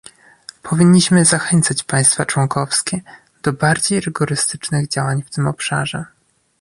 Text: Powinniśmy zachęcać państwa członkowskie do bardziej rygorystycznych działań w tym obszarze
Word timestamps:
Powinniśmy 0.63 1.25
zachęcać 1.25 1.83
państwa 1.83 2.25
członkowskie 2.25 3.01
do 3.43 3.53
bardziej 3.53 4.01
rygorystycznych 4.01 4.87
działań 4.87 5.23
w 5.23 5.29
tym 5.29 5.47
obszarze 5.47 6.05